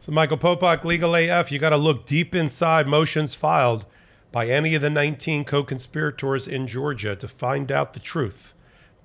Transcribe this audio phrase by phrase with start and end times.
[0.00, 3.84] So, Michael Popok, Legal AF, you got to look deep inside motions filed
[4.32, 8.54] by any of the 19 co conspirators in Georgia to find out the truth.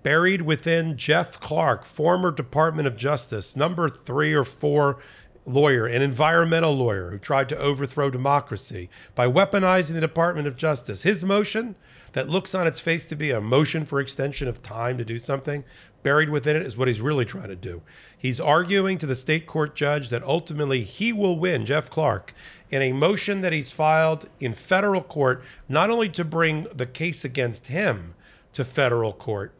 [0.03, 4.97] Buried within Jeff Clark, former Department of Justice, number three or four
[5.45, 11.03] lawyer, an environmental lawyer who tried to overthrow democracy by weaponizing the Department of Justice.
[11.03, 11.75] His motion
[12.15, 15.19] that looks on its face to be a motion for extension of time to do
[15.19, 15.65] something
[16.01, 17.81] buried within it is what he's really trying to do.
[18.17, 22.33] He's arguing to the state court judge that ultimately he will win, Jeff Clark,
[22.71, 27.25] in a motion that he's filed in federal court, not only to bring the case
[27.25, 28.15] against him
[28.53, 29.51] to federal court,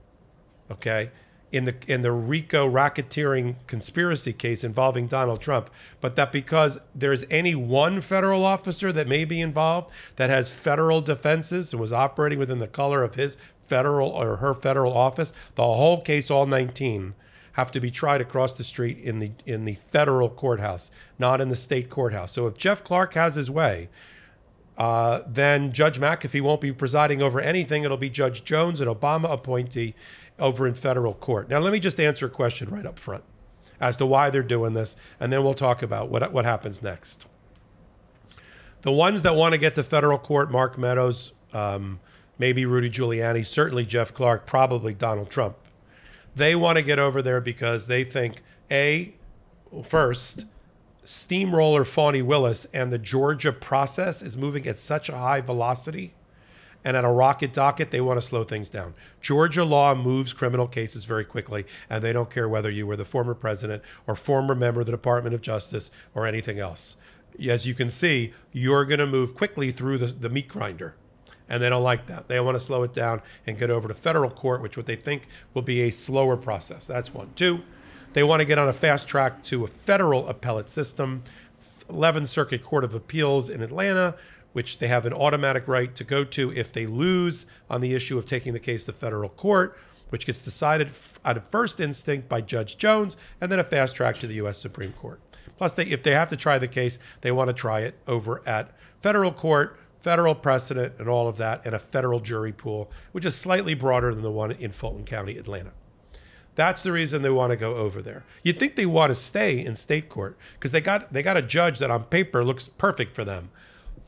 [0.71, 1.11] okay,
[1.55, 5.69] in the in the RICO racketeering conspiracy case involving Donald Trump,
[6.01, 10.99] but that because there's any one federal officer that may be involved that has federal
[10.99, 15.63] defenses and was operating within the color of his federal or her federal office, the
[15.63, 17.15] whole case, all 19,
[17.53, 21.47] have to be tried across the street in the in the federal courthouse, not in
[21.47, 22.33] the state courthouse.
[22.33, 23.87] So if Jeff Clark has his way,
[24.77, 27.83] uh, then Judge McAfee won't be presiding over anything.
[27.83, 29.95] It'll be Judge Jones, an Obama appointee,
[30.39, 31.49] over in federal court.
[31.49, 33.23] Now, let me just answer a question right up front
[33.79, 37.27] as to why they're doing this, and then we'll talk about what, what happens next.
[38.81, 41.99] The ones that want to get to federal court, Mark Meadows, um,
[42.37, 45.57] maybe Rudy Giuliani, certainly Jeff Clark, probably Donald Trump.
[46.35, 49.15] They want to get over there because they think, A,
[49.83, 50.45] first,
[51.03, 56.13] steamroller Fani Willis and the Georgia process is moving at such a high velocity
[56.85, 58.93] and at a rocket docket, they want to slow things down.
[59.19, 63.03] Georgia law moves criminal cases very quickly, and they don't care whether you were the
[63.03, 66.95] former president or former member of the Department of Justice or anything else.
[67.49, 70.95] As you can see, you're going to move quickly through the, the meat grinder.
[71.49, 72.27] And they don't like that.
[72.27, 74.95] They want to slow it down and get over to federal court, which what they
[74.95, 76.87] think will be a slower process.
[76.87, 77.31] That's one.
[77.35, 77.61] Two,
[78.13, 81.21] they want to get on a fast track to a federal appellate system.
[81.89, 84.15] 11th Circuit Court of Appeals in Atlanta
[84.55, 88.17] which they have an automatic right to go to if they lose on the issue
[88.17, 90.89] of taking the case to federal court, which gets decided
[91.25, 94.57] out of first instinct by Judge Jones, and then a fast track to the U.S.
[94.57, 95.19] Supreme Court.
[95.57, 98.41] Plus, they, if they have to try the case, they want to try it over
[98.47, 98.71] at
[99.01, 103.35] federal court, federal precedent, and all of that, and a federal jury pool, which is
[103.35, 105.73] slightly broader than the one in Fulton County, Atlanta.
[106.55, 108.23] That's the reason they want to go over there.
[108.41, 111.41] You'd think they want to stay in state court because they got they got a
[111.41, 113.49] judge that on paper looks perfect for them.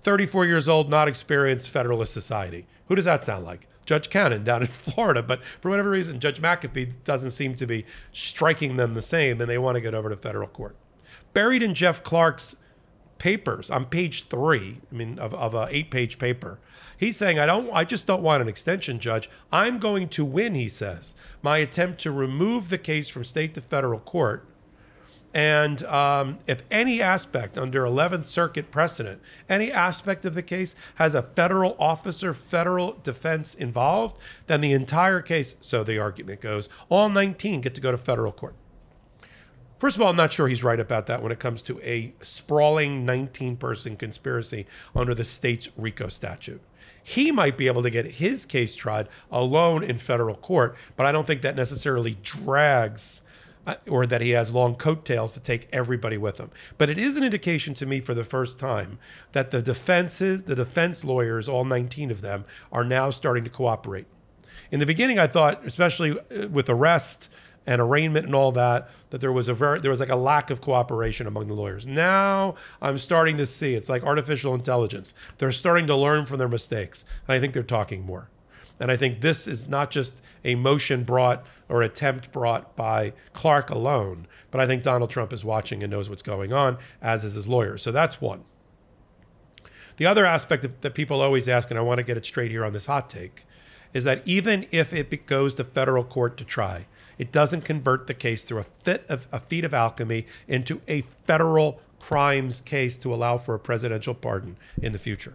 [0.07, 2.66] 34 years old, not experienced Federalist Society.
[2.88, 3.68] Who does that sound like?
[3.85, 5.22] Judge Cannon down in Florida.
[5.22, 9.50] But for whatever reason, Judge McAfee doesn't seem to be striking them the same, and
[9.50, 10.78] they want to get over to federal court.
[11.34, 12.56] Buried in Jeff Clark's
[13.17, 16.62] papers on page three, I mean, of, of a eight page paper,
[16.96, 19.29] he's saying, I don't, I just don't want an extension, Judge.
[19.51, 21.16] I'm going to win, he says.
[21.41, 24.47] My attempt to remove the case from state to federal court
[25.33, 31.13] and um, if any aspect under 11th Circuit precedent, any aspect of the case has
[31.13, 34.17] a federal officer, federal defense involved,
[34.47, 38.31] then the entire case, so the argument goes, all 19 get to go to federal
[38.31, 38.55] court.
[39.77, 42.13] First of all, I'm not sure he's right about that when it comes to a
[42.21, 46.61] sprawling 19 person conspiracy under the state's RICO statute.
[47.03, 51.11] He might be able to get his case tried alone in federal court, but I
[51.11, 53.21] don't think that necessarily drags
[53.88, 56.51] or that he has long coattails to take everybody with him.
[56.78, 59.00] But it is an indication to me for the first time
[59.33, 64.07] that the defenses, the defense lawyers, all 19 of them, are now starting to cooperate.
[64.72, 67.29] In the beginning, I thought, especially uh, with arrest
[67.66, 70.49] and arraignment and all that, that there was a very there was like a lack
[70.49, 71.85] of cooperation among the lawyers.
[71.85, 75.13] Now I'm starting to see it's like artificial intelligence.
[75.38, 78.29] They're starting to learn from their mistakes, and I think they're talking more.
[78.79, 83.69] And I think this is not just a motion brought or attempt brought by Clark
[83.69, 87.33] alone, but I think Donald Trump is watching and knows what's going on, as is
[87.33, 87.77] his lawyer.
[87.77, 88.43] So that's one.
[89.97, 92.63] The other aspect that people always ask, and I want to get it straight here
[92.63, 93.45] on this hot take,
[93.93, 96.85] is that even if it goes to federal court to try,
[97.17, 101.01] it doesn't convert the case through a fit of a feat of alchemy into a
[101.01, 105.34] federal crimes case to allow for a presidential pardon in the future.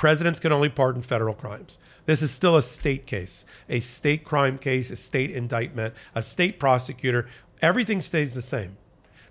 [0.00, 1.78] Presidents can only pardon federal crimes.
[2.06, 6.58] This is still a state case, a state crime case, a state indictment, a state
[6.58, 7.28] prosecutor.
[7.60, 8.78] Everything stays the same,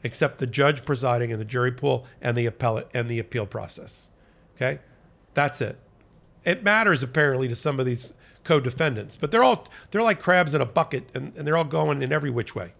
[0.03, 4.09] except the judge presiding in the jury pool and the appellate and the appeal process.
[4.57, 4.77] Okay,
[5.33, 5.79] that's it.
[6.45, 8.13] It matters apparently to some of these
[8.43, 12.03] co-defendants, but they're all they're like crabs in a bucket, and, and they're all going
[12.03, 12.73] in every which way.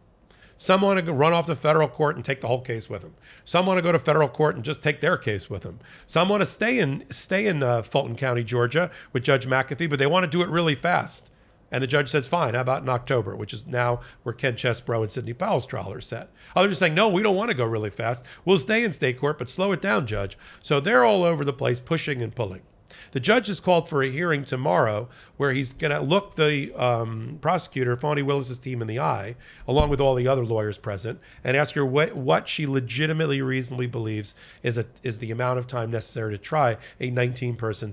[0.59, 3.15] Some want to run off to federal court and take the whole case with them.
[3.45, 5.79] Some want to go to federal court and just take their case with them.
[6.06, 10.00] Some want to stay in stay in uh, Fulton County, Georgia, with Judge McAfee, but
[10.00, 11.31] they want to do it really fast.
[11.71, 15.01] And the judge says, fine, how about in October, which is now where Ken Chesebro
[15.01, 16.29] and Sidney Powell's trial are set.
[16.57, 18.25] Others are saying, no, we don't want to go really fast.
[18.44, 20.38] We'll stay in state court, but slow it down, judge.
[20.61, 22.63] So they're all over the place, pushing and pulling.
[23.12, 27.38] The judge has called for a hearing tomorrow where he's going to look the um,
[27.41, 29.36] prosecutor, Fani Willis's team, in the eye,
[29.68, 33.88] along with all the other lawyers present, and ask her what, what she legitimately, reasonably
[33.88, 37.91] believes is, a, is the amount of time necessary to try a 19 person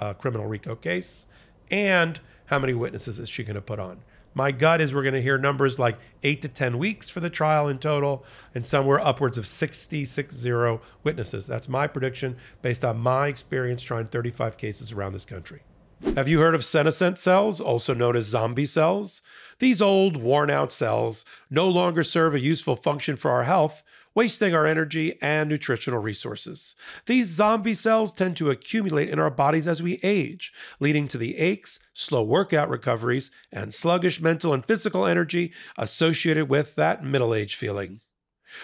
[0.00, 1.26] uh, criminal RICO case
[1.70, 4.02] and how many witnesses is she going to put on?
[4.34, 7.30] My gut is we're going to hear numbers like eight to 10 weeks for the
[7.30, 11.46] trial in total, and somewhere upwards of 60, 60 witnesses.
[11.46, 15.62] That's my prediction based on my experience trying 35 cases around this country.
[16.12, 19.20] Have you heard of senescent cells, also known as zombie cells?
[19.58, 23.82] These old, worn out cells no longer serve a useful function for our health,
[24.14, 26.76] wasting our energy and nutritional resources.
[27.06, 31.36] These zombie cells tend to accumulate in our bodies as we age, leading to the
[31.36, 37.56] aches, slow workout recoveries, and sluggish mental and physical energy associated with that middle age
[37.56, 38.00] feeling.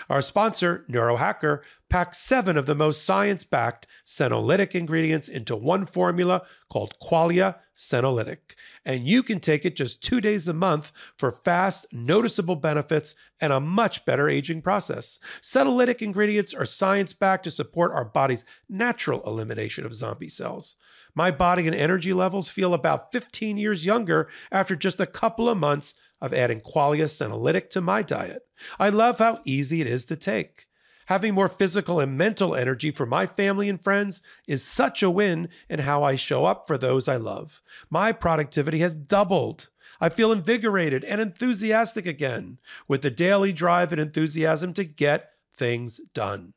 [0.08, 6.42] Our sponsor, Neurohacker, packs seven of the most science backed senolytic ingredients into one formula
[6.70, 8.54] called Qualia Senolytic.
[8.84, 13.52] And you can take it just two days a month for fast, noticeable benefits and
[13.52, 15.18] a much better aging process.
[15.40, 20.76] Senolytic ingredients are science backed to support our body's natural elimination of zombie cells.
[21.14, 25.58] My body and energy levels feel about 15 years younger after just a couple of
[25.58, 28.42] months of adding Qualia Senolytic to my diet.
[28.78, 30.66] I love how easy it is to take.
[31.06, 35.48] Having more physical and mental energy for my family and friends is such a win
[35.68, 37.62] in how I show up for those I love.
[37.90, 39.70] My productivity has doubled.
[40.00, 46.00] I feel invigorated and enthusiastic again with the daily drive and enthusiasm to get things
[46.14, 46.54] done.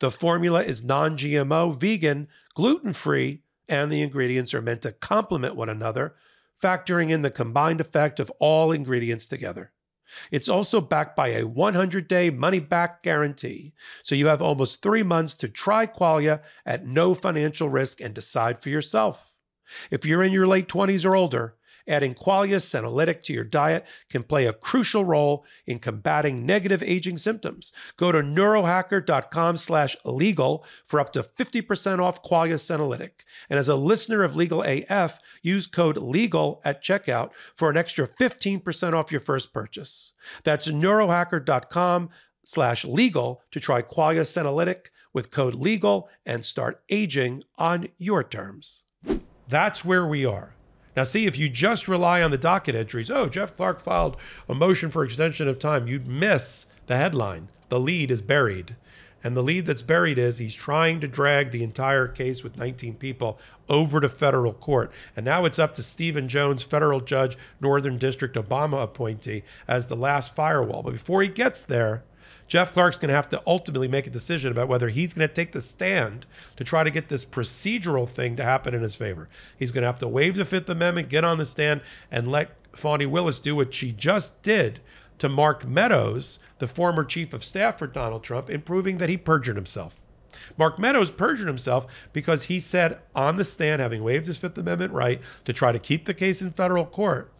[0.00, 5.54] The formula is non GMO, vegan, gluten free, and the ingredients are meant to complement
[5.54, 6.14] one another
[6.60, 9.72] factoring in the combined effect of all ingredients together.
[10.30, 15.02] It's also backed by a 100 day money back guarantee, so you have almost three
[15.02, 19.36] months to try Qualia at no financial risk and decide for yourself.
[19.90, 21.56] If you're in your late 20s or older,
[21.86, 27.18] Adding Qualia Senolytic to your diet can play a crucial role in combating negative aging
[27.18, 27.72] symptoms.
[27.96, 33.24] Go to neurohacker.com slash legal for up to 50% off Qualia Senolytic.
[33.48, 38.06] And as a listener of Legal AF, use code LEGAL at checkout for an extra
[38.06, 40.12] 15% off your first purchase.
[40.44, 42.10] That's neurohacker.com
[42.44, 48.84] slash legal to try Qualia Senolytic with code LEGAL and start aging on your terms.
[49.48, 50.54] That's where we are.
[50.94, 54.16] Now, see, if you just rely on the docket entries, oh, Jeff Clark filed
[54.48, 57.48] a motion for extension of time, you'd miss the headline.
[57.70, 58.76] The lead is buried.
[59.24, 62.94] And the lead that's buried is he's trying to drag the entire case with 19
[62.94, 64.92] people over to federal court.
[65.16, 69.96] And now it's up to Stephen Jones, federal judge, Northern District Obama appointee, as the
[69.96, 70.82] last firewall.
[70.82, 72.02] But before he gets there,
[72.46, 75.34] Jeff Clark's going to have to ultimately make a decision about whether he's going to
[75.34, 76.26] take the stand
[76.56, 79.28] to try to get this procedural thing to happen in his favor.
[79.58, 81.80] He's going to have to waive the Fifth Amendment, get on the stand,
[82.10, 84.80] and let Fani Willis do what she just did
[85.18, 89.16] to Mark Meadows, the former chief of staff for Donald Trump, in proving that he
[89.16, 90.00] perjured himself.
[90.56, 94.92] Mark Meadows perjured himself because he said on the stand, having waived his Fifth Amendment
[94.92, 97.32] right to try to keep the case in federal court,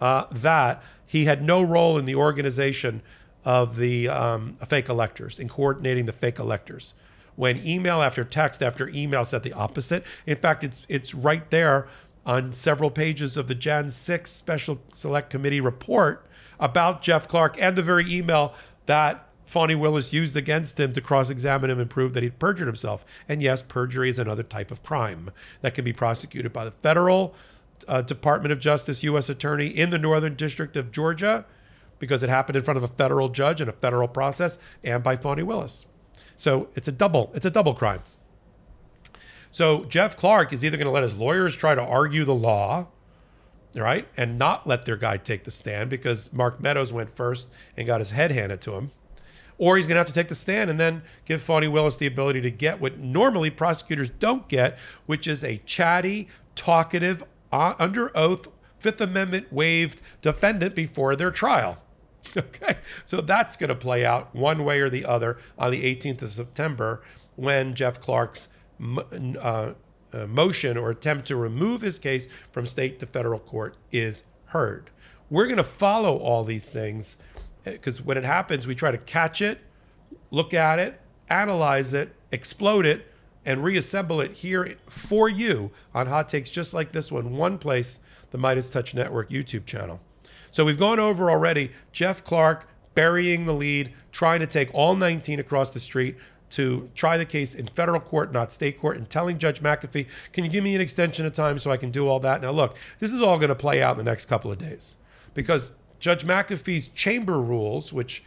[0.00, 3.02] uh, that he had no role in the organization
[3.44, 6.94] of the um, fake electors in coordinating the fake electors.
[7.36, 10.04] When email after text after email said the opposite.
[10.24, 11.88] In fact, it's it's right there
[12.24, 16.26] on several pages of the Jan 6 Special Select Committee report
[16.58, 18.54] about Jeff Clark and the very email
[18.86, 22.66] that Fani Willis used against him to cross examine him and prove that he'd perjured
[22.66, 23.04] himself.
[23.28, 27.34] And yes, perjury is another type of crime that can be prosecuted by the federal
[27.86, 29.28] uh, Department of Justice U.S.
[29.28, 31.44] Attorney in the Northern District of Georgia
[31.98, 35.16] because it happened in front of a federal judge in a federal process and by
[35.16, 35.86] Fani Willis.
[36.36, 38.02] So it's a double, it's a double crime.
[39.50, 42.88] So Jeff Clark is either going to let his lawyers try to argue the law,
[43.76, 47.86] right, and not let their guy take the stand because Mark Meadows went first and
[47.86, 48.90] got his head handed to him,
[49.56, 52.06] or he's going to have to take the stand and then give Fani Willis the
[52.06, 57.22] ability to get what normally prosecutors don't get, which is a chatty, talkative,
[57.52, 58.48] uh, under oath,
[58.84, 61.78] Fifth Amendment waived defendant before their trial.
[62.36, 66.22] Okay, so that's going to play out one way or the other on the 18th
[66.22, 67.02] of September
[67.36, 68.48] when Jeff Clark's
[68.80, 69.04] uh,
[69.42, 69.74] uh,
[70.26, 74.90] motion or attempt to remove his case from state to federal court is heard.
[75.28, 77.18] We're going to follow all these things
[77.62, 79.60] because when it happens, we try to catch it,
[80.30, 80.98] look at it,
[81.28, 83.06] analyze it, explode it,
[83.44, 88.00] and reassemble it here for you on hot takes just like this one, one place,
[88.30, 90.00] the MeidasTouch Network YouTube channel.
[90.50, 95.40] So we've gone over already Jeff Clark burying the lead, trying to take all 19
[95.40, 96.16] across the street
[96.50, 100.44] to try the case in federal court, not state court, and telling Judge McAfee, can
[100.44, 102.42] you give me an extension of time so I can do all that?
[102.42, 104.96] Now, look, this is all going to play out in the next couple of days
[105.34, 108.22] because Judge McAfee's chamber rules, which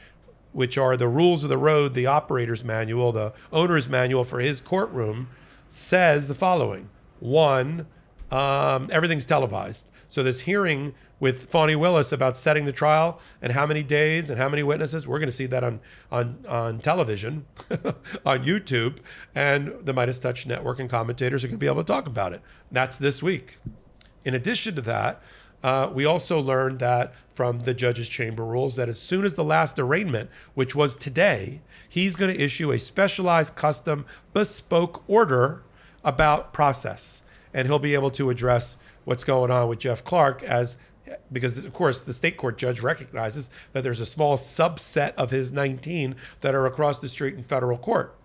[0.52, 4.62] which are the rules of the road, the operator's manual, the owner's manual for his
[4.62, 5.30] courtroom,
[5.68, 6.90] says the following:
[7.20, 7.88] one,
[8.32, 9.92] um, everything's televised.
[10.10, 14.40] So this hearing with Fani Willis about setting the trial and how many days and
[14.40, 15.80] how many witnesses, we're going to see that on
[16.12, 17.46] on on television,
[18.26, 18.98] on YouTube,
[19.34, 22.42] and the MeidasTouch Network and commentators are going to be able to talk about it.
[22.72, 23.58] That's this week.
[24.26, 25.22] In addition to that,
[25.64, 29.44] uh, we also learned that from the judge's chamber rules that as soon as the
[29.44, 35.64] last arraignment, which was today, he's going to issue a specialized, custom, bespoke order
[36.04, 37.24] about process,
[37.54, 40.78] and he'll be able to address what's going on with Jeff Clark as
[41.32, 45.54] because of course the state court judge recognizes that there's a small subset of his
[45.54, 48.17] 19 that are across the street in federal court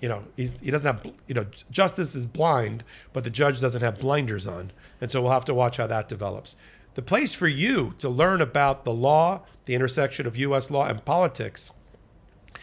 [0.00, 3.82] you know he's he doesn't have you know justice is blind but the judge doesn't
[3.82, 6.56] have blinders on and so we'll have to watch how that develops
[6.94, 11.04] the place for you to learn about the law the intersection of us law and
[11.04, 11.72] politics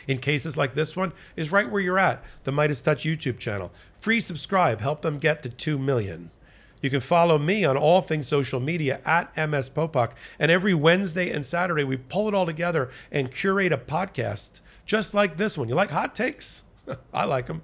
[0.07, 4.19] in cases like this one is right where you're at the MeidasTouch youtube channel free
[4.19, 6.31] subscribe help them get to 2 million
[6.81, 10.11] you can follow me on all things social media at MS Popok.
[10.37, 15.13] And every Wednesday and Saturday, we pull it all together and curate a podcast just
[15.13, 15.67] like this one.
[15.67, 16.65] You like hot takes?
[17.13, 17.61] I like them.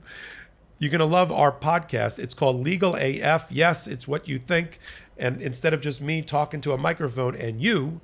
[0.79, 2.19] You're going to love our podcast.
[2.19, 3.47] It's called Legal AF.
[3.49, 4.79] Yes, it's what you think.
[5.17, 8.01] And instead of just me talking to a microphone and you,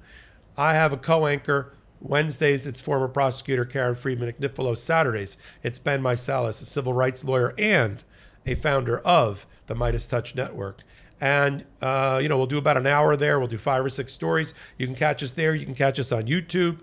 [0.57, 1.73] I have a co anchor.
[2.01, 4.77] Wednesdays, it's former prosecutor Karen Friedman Agnifilo.
[4.77, 8.03] Saturdays, it's Ben Meiselas, a civil rights lawyer and
[8.45, 10.83] a founder of the MeidasTouch Network.
[11.19, 13.39] And, uh, you know, we'll do about an hour there.
[13.39, 14.53] We'll do five or six stories.
[14.77, 15.53] You can catch us there.
[15.53, 16.79] You can catch us on YouTube.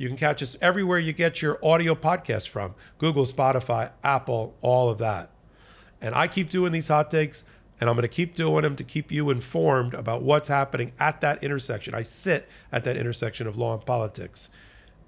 [0.00, 4.88] You can catch us everywhere you get your audio podcast from Google, Spotify, Apple, all
[4.88, 5.28] of that.
[6.00, 7.44] And I keep doing these hot takes,
[7.78, 11.20] and I'm going to keep doing them to keep you informed about what's happening at
[11.20, 11.94] that intersection.
[11.94, 14.48] I sit at that intersection of law and politics.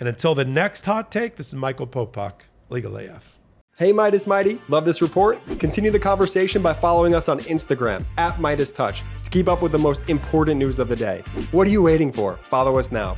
[0.00, 3.36] And until the next hot take, this is Michael Popok, Legal AF.
[3.76, 5.38] Hey Meidas Mighty, love this report?
[5.60, 9.78] Continue the conversation by following us on Instagram at MeidasTouch to keep up with the
[9.78, 11.22] most important news of the day.
[11.52, 12.38] What are you waiting for?
[12.38, 13.16] Follow us now.